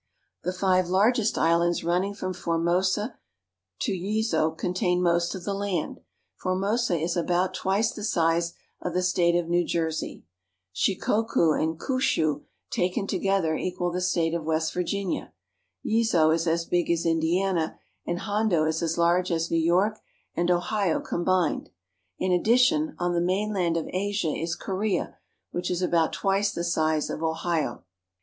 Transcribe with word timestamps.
The 0.43 0.51
five 0.51 0.87
largest 0.87 1.37
islands 1.37 1.83
running 1.83 2.15
from 2.15 2.33
Formosa 2.33 3.19
to 3.81 3.91
Yezo 3.91 4.49
contain 4.57 4.99
most 4.99 5.35
of 5.35 5.43
the 5.43 5.53
land. 5.53 5.99
Formosa 6.37 6.97
is 6.97 7.15
about 7.15 7.53
twice 7.53 7.91
the 7.91 8.03
size 8.03 8.53
of 8.81 8.95
the 8.95 9.03
state 9.03 9.35
of 9.35 9.47
New 9.47 9.63
Jersey, 9.63 10.25
Shikoku 10.73 11.51
and 11.51 11.79
Kiushu 11.79 12.41
taken 12.71 13.05
together 13.05 13.55
equal 13.55 13.91
the 13.91 14.01
state 14.01 14.33
of 14.33 14.43
West 14.43 14.73
Virginia, 14.73 15.33
Yezo 15.85 16.33
is 16.33 16.47
as 16.47 16.65
big 16.65 16.89
as 16.89 17.05
Indiana, 17.05 17.77
and 18.03 18.21
Hondo 18.21 18.65
is 18.65 18.81
as 18.81 18.95
The 18.95 18.97
Ainos 18.97 18.97
live 18.97 18.97
in 18.97 18.97
rude 18.97 18.97
huts— 18.97 18.97
large 18.97 19.31
as 19.33 19.51
New 19.51 19.59
York 19.63 19.99
and 20.33 20.49
Ohio 20.49 20.99
combined. 20.99 21.69
In 22.17 22.31
addition, 22.31 22.95
on 22.97 23.13
the 23.13 23.21
mainland 23.21 23.77
of 23.77 23.85
Asia 23.89 24.33
is 24.33 24.55
Korea, 24.55 25.17
which 25.51 25.69
is 25.69 25.83
about 25.83 26.11
twice 26.11 26.51
the 26.51 26.63
size 26.63 27.11
of 27.11 27.21
Ohio. 27.21 27.83